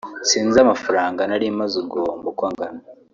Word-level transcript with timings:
sinzi 0.29 0.57
amafaranga 0.65 1.21
nari 1.29 1.47
maze 1.59 1.79
guhomba 1.91 2.25
uko 2.31 2.41
angana 2.49 2.81